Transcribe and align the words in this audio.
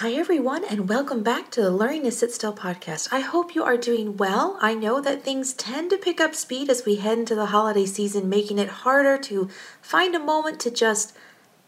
Hi, 0.00 0.12
everyone, 0.12 0.64
and 0.64 0.88
welcome 0.88 1.22
back 1.22 1.50
to 1.50 1.60
the 1.60 1.70
Learning 1.70 2.04
to 2.04 2.10
Sit 2.10 2.32
Still 2.32 2.54
podcast. 2.54 3.10
I 3.12 3.20
hope 3.20 3.54
you 3.54 3.62
are 3.62 3.76
doing 3.76 4.16
well. 4.16 4.56
I 4.58 4.72
know 4.72 4.98
that 4.98 5.22
things 5.22 5.52
tend 5.52 5.90
to 5.90 5.98
pick 5.98 6.22
up 6.22 6.34
speed 6.34 6.70
as 6.70 6.86
we 6.86 6.96
head 6.96 7.18
into 7.18 7.34
the 7.34 7.52
holiday 7.52 7.84
season, 7.84 8.26
making 8.26 8.58
it 8.58 8.70
harder 8.70 9.18
to 9.18 9.50
find 9.82 10.14
a 10.14 10.18
moment 10.18 10.58
to 10.60 10.70
just 10.70 11.14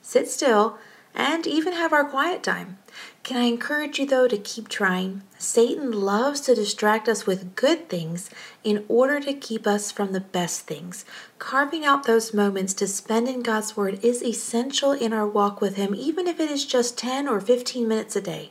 sit 0.00 0.30
still 0.30 0.78
and 1.14 1.46
even 1.46 1.72
have 1.72 1.92
our 1.92 2.04
quiet 2.04 2.42
time. 2.42 2.78
Can 3.22 3.36
I 3.36 3.44
encourage 3.44 3.98
you, 3.98 4.06
though, 4.06 4.28
to 4.28 4.36
keep 4.36 4.68
trying? 4.68 5.22
Satan 5.38 5.92
loves 5.92 6.40
to 6.42 6.54
distract 6.54 7.08
us 7.08 7.26
with 7.26 7.54
good 7.54 7.88
things 7.88 8.30
in 8.64 8.84
order 8.88 9.20
to 9.20 9.32
keep 9.32 9.66
us 9.66 9.90
from 9.90 10.12
the 10.12 10.20
best 10.20 10.62
things. 10.62 11.04
Carving 11.38 11.84
out 11.84 12.04
those 12.04 12.34
moments 12.34 12.74
to 12.74 12.86
spend 12.86 13.28
in 13.28 13.42
God's 13.42 13.76
Word 13.76 14.02
is 14.04 14.22
essential 14.22 14.92
in 14.92 15.12
our 15.12 15.26
walk 15.26 15.60
with 15.60 15.76
Him, 15.76 15.94
even 15.94 16.26
if 16.26 16.40
it 16.40 16.50
is 16.50 16.66
just 16.66 16.98
10 16.98 17.28
or 17.28 17.40
15 17.40 17.86
minutes 17.86 18.16
a 18.16 18.20
day. 18.20 18.50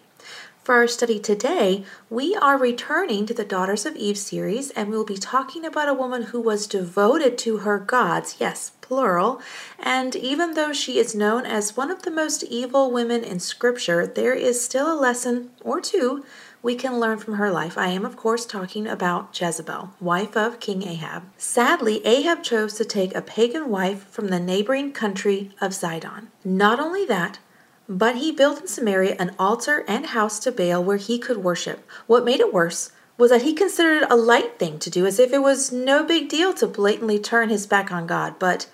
For 0.64 0.76
our 0.76 0.88
study 0.88 1.20
today, 1.20 1.84
we 2.10 2.36
are 2.36 2.56
returning 2.56 3.26
to 3.26 3.34
the 3.34 3.44
Daughters 3.44 3.86
of 3.86 3.96
Eve 3.96 4.18
series, 4.18 4.70
and 4.72 4.90
we'll 4.90 5.04
be 5.04 5.18
talking 5.18 5.66
about 5.66 5.90
a 5.90 5.94
woman 5.94 6.24
who 6.24 6.40
was 6.40 6.68
devoted 6.68 7.38
to 7.40 7.58
her 7.58 7.80
gods, 7.80 8.36
yes, 8.40 8.72
plural. 8.92 9.40
And 9.80 10.18
even 10.18 10.54
though 10.54 10.74
she 10.74 11.00
is 11.00 11.16
known 11.16 11.46
as 11.46 11.78
one 11.78 11.90
of 11.90 12.02
the 12.02 12.12
most 12.12 12.44
evil 12.44 12.92
women 12.92 13.24
in 13.24 13.40
Scripture, 13.40 14.06
there 14.06 14.34
is 14.34 14.62
still 14.62 14.92
a 14.92 15.00
lesson 15.00 15.52
or 15.62 15.80
two 15.80 16.26
we 16.62 16.76
can 16.76 17.00
learn 17.00 17.18
from 17.18 17.36
her 17.36 17.50
life. 17.50 17.78
I 17.78 17.88
am, 17.88 18.04
of 18.04 18.18
course, 18.18 18.46
talking 18.46 18.88
about 18.88 19.40
Jezebel, 19.40 19.92
wife 20.02 20.36
of 20.36 20.60
King 20.60 20.86
Ahab. 20.86 21.24
Sadly, 21.38 22.06
Ahab 22.06 22.44
chose 22.44 22.74
to 22.74 22.84
take 22.84 23.16
a 23.16 23.22
pagan 23.22 23.70
wife 23.70 24.10
from 24.10 24.28
the 24.28 24.42
neighboring 24.42 24.92
country 24.92 25.52
of 25.62 25.72
Zidon. 25.72 26.28
Not 26.44 26.82
only 26.82 27.06
that, 27.06 27.40
but 27.88 28.18
he 28.18 28.34
built 28.34 28.60
in 28.60 28.68
Samaria 28.68 29.16
an 29.18 29.34
altar 29.40 29.86
and 29.88 30.08
house 30.08 30.38
to 30.40 30.52
Baal 30.52 30.84
where 30.84 30.98
he 30.98 31.18
could 31.18 31.38
worship. 31.38 31.90
What 32.08 32.26
made 32.26 32.42
it 32.42 32.54
worse 32.54 32.92
was 33.18 33.32
that 33.32 33.44
he 33.44 33.54
considered 33.54 34.02
it 34.04 34.12
a 34.12 34.16
light 34.16 34.60
thing 34.60 34.80
to 34.80 34.90
do, 34.90 35.06
as 35.06 35.18
if 35.18 35.32
it 35.32 35.44
was 35.44 35.72
no 35.72 36.04
big 36.04 36.28
deal 36.28 36.54
to 36.56 36.68
blatantly 36.68 37.20
turn 37.20 37.50
his 37.50 37.68
back 37.68 37.92
on 37.92 38.06
God. 38.06 38.36
But 38.38 38.68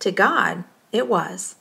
to 0.00 0.10
God, 0.10 0.64
it 0.92 1.08
was. 1.08 1.56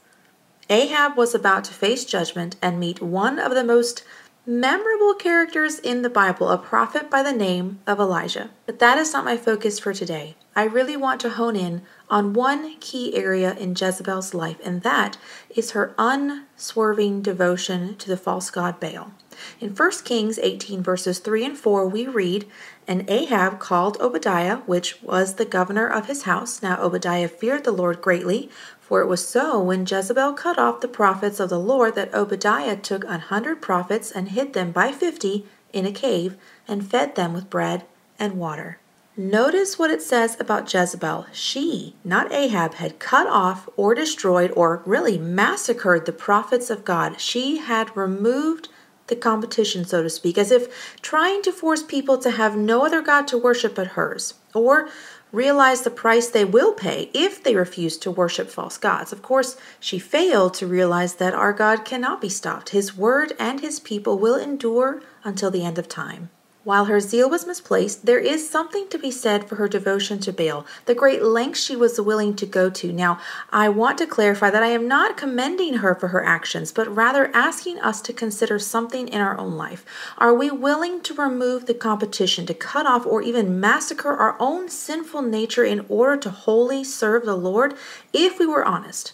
Ahab 0.69 1.15
was 1.15 1.33
about 1.33 1.63
to 1.65 1.73
face 1.73 2.03
judgment 2.03 2.57
and 2.61 2.79
meet 2.79 3.01
one 3.01 3.39
of 3.39 3.53
the 3.53 3.63
most 3.63 4.03
memorable 4.45 5.13
characters 5.13 5.77
in 5.79 6.01
the 6.01 6.09
Bible, 6.09 6.49
a 6.49 6.57
prophet 6.57 7.09
by 7.09 7.21
the 7.21 7.33
name 7.33 7.79
of 7.85 7.99
Elijah. 7.99 8.49
But 8.65 8.79
that 8.79 8.97
is 8.97 9.11
not 9.11 9.25
my 9.25 9.35
focus 9.35 9.77
for 9.77 9.93
today. 9.93 10.35
I 10.55 10.63
really 10.63 10.95
want 10.95 11.19
to 11.21 11.29
hone 11.31 11.55
in 11.55 11.81
on 12.09 12.33
one 12.33 12.77
key 12.79 13.15
area 13.15 13.53
in 13.55 13.75
Jezebel's 13.79 14.33
life, 14.33 14.57
and 14.63 14.81
that 14.83 15.17
is 15.49 15.71
her 15.71 15.93
unswerving 15.97 17.21
devotion 17.21 17.97
to 17.97 18.07
the 18.07 18.17
false 18.17 18.49
god 18.49 18.79
Baal. 18.79 19.11
In 19.59 19.75
1 19.75 19.91
Kings 20.03 20.39
18, 20.39 20.81
verses 20.81 21.19
3 21.19 21.45
and 21.45 21.57
4, 21.57 21.87
we 21.87 22.07
read, 22.07 22.47
And 22.87 23.09
Ahab 23.09 23.59
called 23.59 23.97
Obadiah, 23.99 24.57
which 24.65 25.01
was 25.01 25.35
the 25.35 25.45
governor 25.45 25.87
of 25.87 26.07
his 26.07 26.23
house. 26.23 26.61
Now 26.61 26.81
Obadiah 26.81 27.27
feared 27.27 27.63
the 27.63 27.71
Lord 27.71 28.01
greatly, 28.01 28.49
for 28.79 29.01
it 29.01 29.07
was 29.07 29.27
so 29.27 29.61
when 29.61 29.85
Jezebel 29.85 30.33
cut 30.33 30.57
off 30.57 30.81
the 30.81 30.87
prophets 30.87 31.39
of 31.39 31.49
the 31.49 31.59
Lord 31.59 31.95
that 31.95 32.13
Obadiah 32.13 32.77
took 32.77 33.03
an 33.03 33.19
hundred 33.19 33.61
prophets 33.61 34.11
and 34.11 34.29
hid 34.29 34.53
them 34.53 34.71
by 34.71 34.91
fifty 34.91 35.45
in 35.73 35.85
a 35.85 35.91
cave, 35.91 36.37
and 36.67 36.89
fed 36.89 37.15
them 37.15 37.33
with 37.33 37.49
bread 37.49 37.83
and 38.17 38.39
water. 38.39 38.79
Notice 39.19 39.79
what 39.79 39.89
it 39.89 40.03
says 40.03 40.39
about 40.39 40.71
Jezebel. 40.71 41.25
She, 41.33 41.95
not 42.03 42.31
Ahab, 42.31 42.75
had 42.75 42.99
cut 42.99 43.25
off 43.25 43.67
or 43.75 43.95
destroyed 43.95 44.51
or 44.55 44.83
really 44.85 45.17
massacred 45.17 46.05
the 46.05 46.11
prophets 46.11 46.69
of 46.69 46.85
God. 46.85 47.19
She 47.19 47.57
had 47.57 47.97
removed 47.97 48.69
the 49.07 49.15
competition, 49.15 49.85
so 49.85 50.03
to 50.03 50.09
speak, 50.09 50.37
as 50.37 50.51
if 50.51 50.95
trying 51.01 51.41
to 51.43 51.51
force 51.51 51.83
people 51.83 52.17
to 52.19 52.31
have 52.31 52.55
no 52.55 52.85
other 52.85 53.01
God 53.01 53.27
to 53.29 53.37
worship 53.37 53.75
but 53.75 53.87
hers, 53.87 54.35
or 54.53 54.89
realize 55.31 55.81
the 55.81 55.89
price 55.89 56.29
they 56.29 56.45
will 56.45 56.73
pay 56.73 57.09
if 57.13 57.43
they 57.43 57.55
refuse 57.55 57.97
to 57.97 58.11
worship 58.11 58.49
false 58.49 58.77
gods. 58.77 59.11
Of 59.11 59.21
course, 59.21 59.57
she 59.79 59.99
failed 59.99 60.53
to 60.55 60.67
realize 60.67 61.15
that 61.15 61.33
our 61.33 61.53
God 61.53 61.83
cannot 61.83 62.21
be 62.21 62.29
stopped. 62.29 62.69
His 62.69 62.95
word 62.95 63.33
and 63.39 63.59
his 63.59 63.79
people 63.79 64.17
will 64.17 64.35
endure 64.35 65.01
until 65.23 65.51
the 65.51 65.65
end 65.65 65.77
of 65.77 65.89
time. 65.89 66.29
While 66.67 66.83
her 66.91 66.99
zeal 66.99 67.29
was 67.29 67.47
misplaced, 67.47 68.05
there 68.05 68.19
is 68.19 68.49
something 68.49 68.89
to 68.89 68.97
be 68.99 69.09
said 69.09 69.47
for 69.47 69.55
her 69.55 69.69
devotion 69.69 70.19
to 70.19 70.33
Baal, 70.33 70.65
the 70.83 70.93
great 70.93 71.23
lengths 71.23 71.63
she 71.63 71.77
was 71.77 72.01
willing 72.01 72.35
to 72.35 72.45
go 72.45 72.69
to. 72.69 72.91
Now, 72.91 73.21
I 73.53 73.69
want 73.69 73.97
to 73.99 74.05
clarify 74.05 74.49
that 74.49 74.63
I 74.63 74.67
am 74.67 74.85
not 74.85 75.15
commending 75.15 75.75
her 75.75 75.95
for 75.95 76.09
her 76.09 76.21
actions, 76.21 76.73
but 76.73 76.93
rather 76.93 77.31
asking 77.33 77.79
us 77.79 78.01
to 78.01 78.11
consider 78.11 78.59
something 78.59 79.07
in 79.07 79.21
our 79.21 79.37
own 79.37 79.53
life. 79.53 79.85
Are 80.17 80.33
we 80.33 80.51
willing 80.51 80.99
to 81.03 81.13
remove 81.13 81.67
the 81.67 81.73
competition, 81.73 82.45
to 82.47 82.53
cut 82.53 82.85
off 82.85 83.05
or 83.05 83.21
even 83.21 83.61
massacre 83.61 84.11
our 84.11 84.35
own 84.37 84.67
sinful 84.67 85.21
nature 85.21 85.63
in 85.63 85.85
order 85.87 86.17
to 86.17 86.29
wholly 86.29 86.83
serve 86.83 87.25
the 87.25 87.37
Lord? 87.37 87.75
If 88.11 88.39
we 88.39 88.45
were 88.45 88.65
honest, 88.65 89.13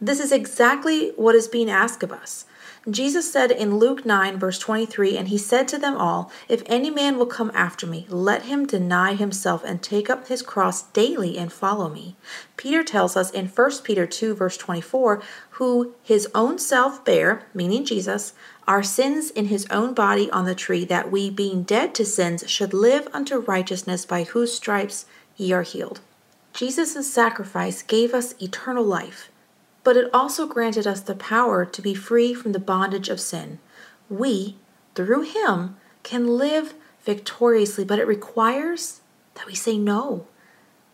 this 0.00 0.20
is 0.20 0.30
exactly 0.30 1.10
what 1.16 1.34
is 1.34 1.48
being 1.48 1.68
asked 1.68 2.04
of 2.04 2.12
us. 2.12 2.44
Jesus 2.90 3.32
said 3.32 3.52
in 3.52 3.76
Luke 3.76 4.04
9, 4.04 4.40
verse 4.40 4.58
23, 4.58 5.16
And 5.16 5.28
he 5.28 5.38
said 5.38 5.68
to 5.68 5.78
them 5.78 5.96
all, 5.96 6.32
If 6.48 6.64
any 6.66 6.90
man 6.90 7.16
will 7.16 7.26
come 7.26 7.52
after 7.54 7.86
me, 7.86 8.06
let 8.08 8.46
him 8.46 8.66
deny 8.66 9.14
himself 9.14 9.62
and 9.64 9.80
take 9.80 10.10
up 10.10 10.26
his 10.26 10.42
cross 10.42 10.82
daily 10.82 11.38
and 11.38 11.52
follow 11.52 11.88
me. 11.88 12.16
Peter 12.56 12.82
tells 12.82 13.16
us 13.16 13.30
in 13.30 13.46
1 13.46 13.70
Peter 13.84 14.04
2, 14.04 14.34
verse 14.34 14.56
24, 14.56 15.22
Who 15.50 15.94
his 16.02 16.26
own 16.34 16.58
self 16.58 17.04
bare, 17.04 17.46
meaning 17.54 17.84
Jesus, 17.84 18.32
our 18.66 18.82
sins 18.82 19.30
in 19.30 19.46
his 19.46 19.64
own 19.70 19.94
body 19.94 20.28
on 20.32 20.44
the 20.44 20.54
tree, 20.56 20.84
that 20.86 21.12
we, 21.12 21.30
being 21.30 21.62
dead 21.62 21.94
to 21.94 22.04
sins, 22.04 22.50
should 22.50 22.74
live 22.74 23.06
unto 23.12 23.38
righteousness, 23.38 24.04
by 24.04 24.24
whose 24.24 24.54
stripes 24.54 25.06
ye 25.36 25.52
are 25.52 25.62
healed. 25.62 26.00
Jesus' 26.52 27.12
sacrifice 27.12 27.80
gave 27.80 28.12
us 28.12 28.34
eternal 28.42 28.84
life 28.84 29.30
but 29.84 29.96
it 29.96 30.10
also 30.12 30.46
granted 30.46 30.86
us 30.86 31.00
the 31.00 31.14
power 31.14 31.64
to 31.64 31.82
be 31.82 31.94
free 31.94 32.34
from 32.34 32.52
the 32.52 32.58
bondage 32.58 33.08
of 33.08 33.20
sin. 33.20 33.58
We, 34.08 34.56
through 34.94 35.22
Him, 35.22 35.76
can 36.02 36.36
live 36.36 36.74
victoriously, 37.04 37.84
but 37.84 37.98
it 37.98 38.06
requires 38.06 39.00
that 39.34 39.46
we 39.46 39.54
say 39.54 39.78
no, 39.78 40.26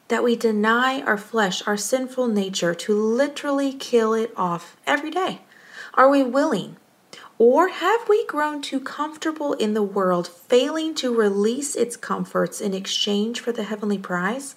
that 0.08 0.24
we 0.24 0.36
deny 0.36 1.02
our 1.02 1.18
flesh, 1.18 1.66
our 1.66 1.76
sinful 1.76 2.28
nature, 2.28 2.74
to 2.74 2.94
literally 2.94 3.72
kill 3.72 4.14
it 4.14 4.32
off 4.36 4.76
every 4.86 5.10
day. 5.10 5.42
Are 5.94 6.08
we 6.08 6.22
willing? 6.22 6.76
Or 7.38 7.68
have 7.68 8.08
we 8.08 8.26
grown 8.26 8.62
too 8.62 8.80
comfortable 8.80 9.52
in 9.54 9.74
the 9.74 9.82
world, 9.82 10.26
failing 10.26 10.94
to 10.96 11.14
release 11.14 11.76
its 11.76 11.96
comforts 11.96 12.60
in 12.60 12.74
exchange 12.74 13.40
for 13.40 13.52
the 13.52 13.62
heavenly 13.64 13.98
prize? 13.98 14.56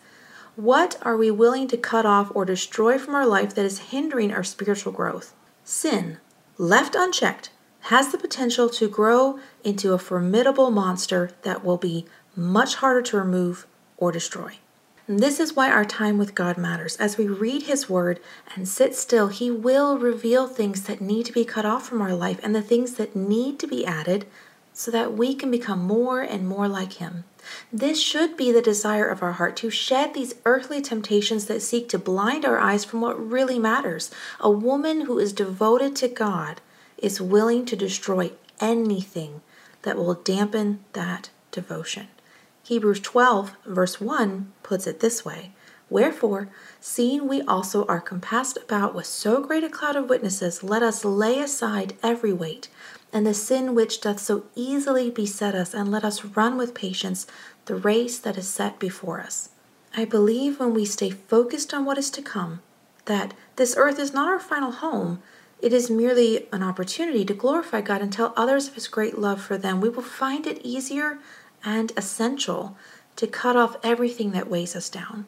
What 0.58 0.98
are 1.02 1.16
we 1.16 1.32
willing 1.32 1.70
to 1.70 1.78
cut 1.78 2.06
off 2.06 2.30
or 2.36 2.44
destroy 2.44 2.98
from 2.98 3.16
our 3.16 3.26
life 3.26 3.56
that 3.56 3.66
is 3.66 3.92
hindering 3.92 4.34
our 4.34 4.44
spiritual 4.44 4.92
growth? 4.92 5.34
Sin, 5.64 6.18
left 6.58 6.94
unchecked, 6.94 7.52
has 7.86 8.12
the 8.12 8.18
potential 8.18 8.70
to 8.70 8.90
grow 8.90 9.40
into 9.64 9.94
a 9.94 9.98
formidable 9.98 10.70
monster 10.70 11.32
that 11.44 11.64
will 11.64 11.78
be 11.78 12.06
much 12.36 12.76
harder 12.76 13.02
to 13.02 13.18
remove 13.18 13.66
or 13.96 14.12
destroy. 14.12 14.58
And 15.08 15.20
this 15.20 15.40
is 15.40 15.56
why 15.56 15.72
our 15.72 15.86
time 15.86 16.18
with 16.18 16.36
God 16.36 16.58
matters. 16.58 16.96
As 16.98 17.18
we 17.18 17.28
read 17.28 17.64
His 17.64 17.90
Word 17.90 18.20
and 18.56 18.68
sit 18.68 18.94
still, 18.94 19.30
He 19.30 19.50
will 19.50 19.98
reveal 19.98 20.48
things 20.48 20.84
that 20.84 21.02
need 21.02 21.26
to 21.28 21.34
be 21.34 21.46
cut 21.46 21.66
off 21.66 21.88
from 21.88 22.02
our 22.02 22.14
life 22.14 22.40
and 22.44 22.54
the 22.54 22.62
things 22.62 22.96
that 22.96 23.16
need 23.16 23.58
to 23.60 23.68
be 23.68 23.86
added 23.86 24.26
so 24.74 24.92
that 24.92 25.14
we 25.14 25.36
can 25.36 25.52
become 25.52 25.80
more 25.80 26.22
and 26.22 26.48
more 26.48 26.68
like 26.68 26.94
Him. 26.94 27.24
This 27.72 28.02
should 28.02 28.38
be 28.38 28.52
the 28.52 28.62
desire 28.62 29.08
of 29.08 29.24
our 29.24 29.34
heart 29.34 29.56
to 29.58 29.70
shed 29.70 30.14
these 30.14 30.36
earthly 30.46 30.82
temptations 30.82 31.46
that 31.46 31.62
seek 31.62 31.90
to 31.90 32.00
blind 32.00 32.46
our 32.46 32.60
eyes 32.60 32.86
from 32.86 33.02
what 33.02 33.20
really 33.20 33.60
matters. 33.60 34.12
A 34.40 34.50
woman 34.50 35.02
who 35.02 35.20
is 35.20 35.34
devoted 35.34 35.96
to 35.98 36.08
God 36.08 36.62
is 36.98 37.20
willing 37.20 37.66
to 37.66 37.76
destroy 37.76 38.32
anything 38.60 39.42
that 39.82 39.98
will 39.98 40.14
dampen 40.14 40.80
that 40.94 41.30
devotion. 41.52 42.08
Hebrews 42.64 43.00
12, 43.00 43.56
verse 43.66 44.00
1 44.00 44.54
puts 44.64 44.88
it 44.88 45.00
this 45.00 45.26
way 45.26 45.52
Wherefore, 45.90 46.48
seeing 46.80 47.28
we 47.28 47.42
also 47.42 47.86
are 47.88 48.00
compassed 48.00 48.58
about 48.64 48.96
with 48.96 49.08
so 49.08 49.42
great 49.42 49.66
a 49.66 49.70
cloud 49.70 49.98
of 49.98 50.08
witnesses, 50.08 50.64
let 50.64 50.82
us 50.82 51.04
lay 51.04 51.40
aside 51.40 51.96
every 52.02 52.32
weight 52.32 52.70
and 53.14 53.26
the 53.26 53.34
sin 53.34 53.76
which 53.76 54.02
doth 54.02 54.20
so 54.20 54.46
easily 54.56 55.10
beset 55.10 55.56
us, 55.56 55.74
and 55.74 55.92
let 55.92 56.04
us 56.04 56.24
run 56.24 56.58
with 56.58 56.74
patience 56.74 57.28
the 57.66 57.76
race 57.76 58.18
that 58.20 58.38
is 58.38 58.48
set 58.48 58.80
before 58.80 59.20
us. 59.20 59.50
I 59.96 60.06
believe 60.06 60.60
when 60.60 60.74
we 60.74 60.86
stay 60.86 61.10
focused 61.10 61.74
on 61.74 61.86
what 61.86 61.98
is 61.98 62.10
to 62.12 62.22
come, 62.22 62.62
that 63.06 63.34
this 63.58 63.76
earth 63.78 64.00
is 64.00 64.14
not 64.14 64.30
our 64.30 64.40
final 64.40 64.72
home, 64.72 65.22
it 65.62 65.74
is 65.74 65.90
merely 65.90 66.48
an 66.52 66.64
opportunity 66.64 67.24
to 67.26 67.34
glorify 67.34 67.82
God 67.82 68.02
and 68.02 68.12
tell 68.12 68.34
others 68.36 68.68
of 68.68 68.76
His 68.76 68.88
great 68.88 69.18
love 69.18 69.42
for 69.42 69.58
them, 69.58 69.82
we 69.82 69.90
will 69.90 70.02
find 70.02 70.48
it 70.48 70.62
easier 70.64 71.20
and 71.64 71.92
essential 71.96 72.76
to 73.18 73.28
cut 73.28 73.56
off 73.56 73.78
everything 73.84 74.32
that 74.32 74.50
weighs 74.50 74.76
us 74.76 74.90
down. 74.90 75.28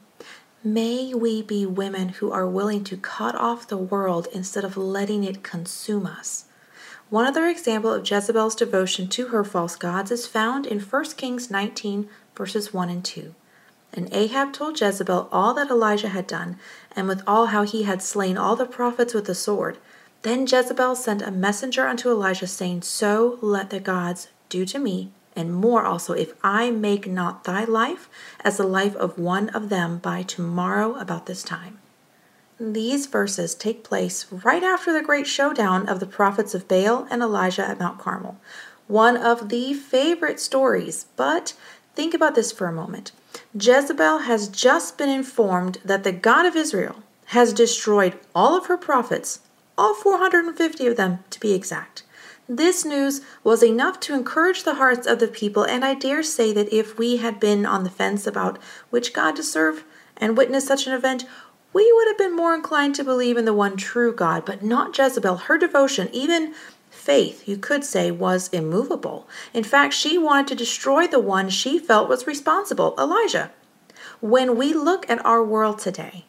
May 0.63 1.13
we 1.13 1.41
be 1.41 1.65
women 1.65 2.09
who 2.09 2.31
are 2.31 2.47
willing 2.47 2.83
to 2.85 2.97
cut 2.97 3.35
off 3.35 3.67
the 3.67 3.77
world 3.77 4.27
instead 4.33 4.63
of 4.63 4.77
letting 4.77 5.23
it 5.23 5.43
consume 5.43 6.05
us. 6.07 6.45
One 7.13 7.27
other 7.27 7.45
example 7.45 7.93
of 7.93 8.09
Jezebel's 8.09 8.55
devotion 8.55 9.07
to 9.09 9.27
her 9.27 9.43
false 9.43 9.75
gods 9.75 10.09
is 10.09 10.25
found 10.25 10.65
in 10.65 10.79
1 10.79 11.03
Kings 11.15 11.51
19, 11.51 12.09
verses 12.35 12.73
1 12.73 12.89
and 12.89 13.05
2. 13.05 13.35
And 13.93 14.11
Ahab 14.11 14.51
told 14.51 14.81
Jezebel 14.81 15.29
all 15.31 15.53
that 15.53 15.69
Elijah 15.69 16.09
had 16.09 16.25
done, 16.25 16.57
and 16.95 17.07
with 17.07 17.21
all 17.27 17.45
how 17.45 17.65
he 17.65 17.83
had 17.83 18.01
slain 18.01 18.35
all 18.35 18.55
the 18.55 18.65
prophets 18.65 19.13
with 19.13 19.25
the 19.25 19.35
sword. 19.35 19.77
Then 20.23 20.47
Jezebel 20.47 20.95
sent 20.95 21.21
a 21.21 21.29
messenger 21.29 21.85
unto 21.85 22.09
Elijah, 22.09 22.47
saying, 22.47 22.81
So 22.81 23.37
let 23.43 23.69
the 23.69 23.79
gods 23.79 24.29
do 24.49 24.65
to 24.65 24.79
me, 24.79 25.11
and 25.35 25.53
more 25.53 25.85
also, 25.85 26.13
if 26.13 26.33
I 26.43 26.71
make 26.71 27.05
not 27.07 27.43
thy 27.43 27.63
life 27.63 28.09
as 28.43 28.57
the 28.57 28.65
life 28.65 28.95
of 28.95 29.19
one 29.19 29.49
of 29.49 29.69
them 29.69 29.99
by 29.99 30.23
tomorrow 30.23 30.95
about 30.95 31.27
this 31.27 31.43
time. 31.43 31.77
These 32.71 33.07
verses 33.07 33.55
take 33.55 33.83
place 33.83 34.25
right 34.31 34.63
after 34.63 34.93
the 34.93 35.01
great 35.01 35.27
showdown 35.27 35.89
of 35.89 35.99
the 35.99 36.05
prophets 36.05 36.55
of 36.55 36.65
Baal 36.65 37.05
and 37.11 37.21
Elijah 37.21 37.67
at 37.67 37.77
Mount 37.77 37.99
Carmel. 37.99 38.37
One 38.87 39.17
of 39.17 39.49
the 39.49 39.73
favorite 39.73 40.39
stories, 40.39 41.07
but 41.17 41.55
think 41.93 42.13
about 42.13 42.35
this 42.35 42.53
for 42.53 42.67
a 42.67 42.71
moment. 42.71 43.11
Jezebel 43.53 44.19
has 44.19 44.47
just 44.47 44.97
been 44.97 45.09
informed 45.09 45.79
that 45.83 46.05
the 46.05 46.13
God 46.13 46.45
of 46.45 46.55
Israel 46.55 47.03
has 47.25 47.51
destroyed 47.51 48.17
all 48.33 48.55
of 48.55 48.67
her 48.67 48.77
prophets, 48.77 49.41
all 49.77 49.93
450 49.93 50.87
of 50.87 50.95
them 50.95 51.19
to 51.31 51.41
be 51.41 51.51
exact. 51.51 52.03
This 52.47 52.85
news 52.85 53.19
was 53.43 53.61
enough 53.61 53.99
to 54.01 54.13
encourage 54.13 54.63
the 54.63 54.75
hearts 54.75 55.05
of 55.05 55.19
the 55.19 55.27
people, 55.27 55.63
and 55.63 55.83
I 55.83 55.95
dare 55.95 56.23
say 56.23 56.53
that 56.53 56.71
if 56.71 56.97
we 56.97 57.17
had 57.17 57.41
been 57.41 57.65
on 57.65 57.83
the 57.83 57.89
fence 57.89 58.25
about 58.25 58.57
which 58.89 59.11
God 59.11 59.35
to 59.35 59.43
serve 59.43 59.83
and 60.15 60.37
witness 60.37 60.65
such 60.65 60.87
an 60.87 60.93
event, 60.93 61.25
we 61.73 61.91
would 61.91 62.07
have 62.07 62.17
been 62.17 62.35
more 62.35 62.53
inclined 62.53 62.95
to 62.95 63.03
believe 63.03 63.37
in 63.37 63.45
the 63.45 63.53
one 63.53 63.75
true 63.75 64.13
God, 64.13 64.45
but 64.45 64.63
not 64.63 64.97
Jezebel. 64.97 65.37
Her 65.37 65.57
devotion, 65.57 66.09
even 66.13 66.53
faith, 66.89 67.47
you 67.47 67.57
could 67.57 67.83
say, 67.83 68.11
was 68.11 68.47
immovable. 68.49 69.27
In 69.53 69.63
fact, 69.63 69.93
she 69.93 70.17
wanted 70.17 70.47
to 70.49 70.55
destroy 70.55 71.07
the 71.07 71.19
one 71.19 71.49
she 71.49 71.79
felt 71.79 72.07
was 72.07 72.27
responsible, 72.27 72.95
Elijah. 72.97 73.51
When 74.21 74.55
we 74.55 74.73
look 74.73 75.09
at 75.09 75.25
our 75.25 75.43
world 75.43 75.79
today, 75.79 76.25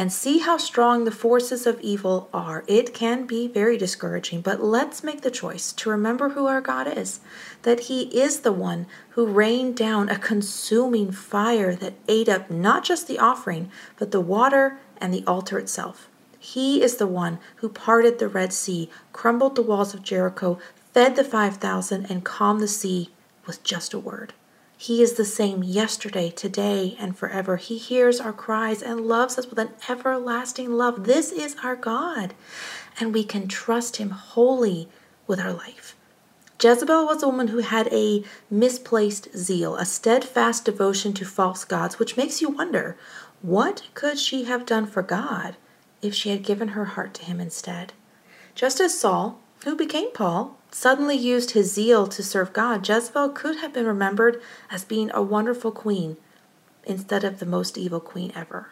and 0.00 0.10
see 0.10 0.38
how 0.38 0.56
strong 0.56 1.04
the 1.04 1.10
forces 1.10 1.66
of 1.66 1.78
evil 1.82 2.30
are, 2.32 2.64
it 2.66 2.94
can 2.94 3.26
be 3.26 3.46
very 3.46 3.76
discouraging. 3.76 4.40
But 4.40 4.62
let's 4.62 5.04
make 5.04 5.20
the 5.20 5.30
choice 5.30 5.74
to 5.74 5.90
remember 5.90 6.30
who 6.30 6.46
our 6.46 6.62
God 6.62 6.88
is 6.96 7.20
that 7.64 7.80
He 7.80 8.04
is 8.18 8.40
the 8.40 8.50
one 8.50 8.86
who 9.10 9.26
rained 9.26 9.76
down 9.76 10.08
a 10.08 10.18
consuming 10.18 11.12
fire 11.12 11.74
that 11.74 11.92
ate 12.08 12.30
up 12.30 12.50
not 12.50 12.82
just 12.82 13.08
the 13.08 13.18
offering, 13.18 13.70
but 13.98 14.10
the 14.10 14.22
water 14.22 14.78
and 14.96 15.12
the 15.12 15.22
altar 15.26 15.58
itself. 15.58 16.08
He 16.38 16.82
is 16.82 16.96
the 16.96 17.06
one 17.06 17.38
who 17.56 17.68
parted 17.68 18.18
the 18.18 18.28
Red 18.28 18.54
Sea, 18.54 18.88
crumbled 19.12 19.54
the 19.54 19.60
walls 19.60 19.92
of 19.92 20.02
Jericho, 20.02 20.58
fed 20.94 21.14
the 21.14 21.24
5,000, 21.24 22.10
and 22.10 22.24
calmed 22.24 22.62
the 22.62 22.68
sea 22.68 23.10
with 23.46 23.62
just 23.62 23.92
a 23.92 23.98
word. 23.98 24.32
He 24.80 25.02
is 25.02 25.12
the 25.12 25.26
same 25.26 25.62
yesterday, 25.62 26.30
today, 26.30 26.96
and 26.98 27.14
forever. 27.14 27.58
He 27.58 27.76
hears 27.76 28.18
our 28.18 28.32
cries 28.32 28.82
and 28.82 29.02
loves 29.02 29.36
us 29.36 29.46
with 29.46 29.58
an 29.58 29.72
everlasting 29.90 30.72
love. 30.72 31.04
This 31.04 31.32
is 31.32 31.54
our 31.62 31.76
God, 31.76 32.32
and 32.98 33.12
we 33.12 33.22
can 33.22 33.46
trust 33.46 33.98
Him 33.98 34.08
wholly 34.08 34.88
with 35.26 35.38
our 35.38 35.52
life. 35.52 35.94
Jezebel 36.58 37.04
was 37.04 37.22
a 37.22 37.28
woman 37.28 37.48
who 37.48 37.58
had 37.58 37.92
a 37.92 38.24
misplaced 38.48 39.36
zeal, 39.36 39.76
a 39.76 39.84
steadfast 39.84 40.64
devotion 40.64 41.12
to 41.12 41.26
false 41.26 41.66
gods, 41.66 41.98
which 41.98 42.16
makes 42.16 42.40
you 42.40 42.48
wonder 42.48 42.96
what 43.42 43.82
could 43.92 44.18
she 44.18 44.44
have 44.44 44.64
done 44.64 44.86
for 44.86 45.02
God 45.02 45.56
if 46.00 46.14
she 46.14 46.30
had 46.30 46.42
given 46.42 46.68
her 46.68 46.86
heart 46.86 47.12
to 47.12 47.26
Him 47.26 47.38
instead? 47.38 47.92
Just 48.54 48.80
as 48.80 48.98
Saul, 48.98 49.42
who 49.64 49.76
became 49.76 50.10
Paul, 50.12 50.56
suddenly 50.70 51.16
used 51.16 51.52
his 51.52 51.72
zeal 51.72 52.06
to 52.06 52.22
serve 52.22 52.52
God, 52.52 52.86
Jezebel 52.88 53.30
could 53.30 53.56
have 53.56 53.72
been 53.72 53.86
remembered 53.86 54.40
as 54.70 54.84
being 54.84 55.10
a 55.12 55.22
wonderful 55.22 55.72
queen 55.72 56.16
instead 56.84 57.24
of 57.24 57.38
the 57.38 57.46
most 57.46 57.76
evil 57.76 58.00
queen 58.00 58.32
ever. 58.34 58.68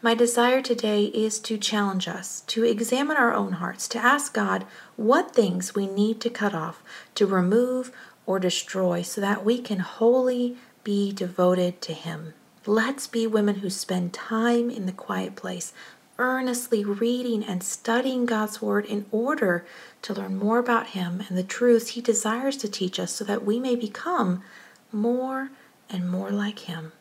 My 0.00 0.14
desire 0.14 0.62
today 0.62 1.04
is 1.04 1.38
to 1.40 1.58
challenge 1.58 2.08
us 2.08 2.42
to 2.46 2.64
examine 2.64 3.16
our 3.16 3.34
own 3.34 3.54
hearts, 3.54 3.88
to 3.88 3.98
ask 3.98 4.32
God 4.32 4.64
what 4.96 5.34
things 5.34 5.74
we 5.74 5.86
need 5.86 6.20
to 6.22 6.30
cut 6.30 6.54
off, 6.54 6.82
to 7.14 7.26
remove 7.26 7.92
or 8.24 8.38
destroy, 8.38 9.02
so 9.02 9.20
that 9.20 9.44
we 9.44 9.60
can 9.60 9.80
wholly 9.80 10.56
be 10.82 11.12
devoted 11.12 11.80
to 11.82 11.92
Him. 11.92 12.34
Let's 12.64 13.06
be 13.06 13.26
women 13.26 13.56
who 13.56 13.70
spend 13.70 14.12
time 14.12 14.70
in 14.70 14.86
the 14.86 14.92
quiet 14.92 15.36
place, 15.36 15.72
earnestly 16.18 16.84
reading 16.84 17.44
and 17.44 17.62
studying 17.62 18.26
God's 18.26 18.62
Word 18.62 18.86
in 18.86 19.06
order 19.10 19.64
to 20.02 20.14
learn 20.14 20.36
more 20.36 20.58
about 20.58 20.88
Him 20.88 21.24
and 21.28 21.36
the 21.36 21.42
truths 21.42 21.90
He 21.90 22.00
desires 22.00 22.56
to 22.58 22.68
teach 22.68 22.98
us 22.98 23.12
so 23.12 23.24
that 23.24 23.44
we 23.44 23.60
may 23.60 23.76
become 23.76 24.42
more 24.92 25.50
and 25.88 26.10
more 26.10 26.30
like 26.30 26.60
Him. 26.60 26.92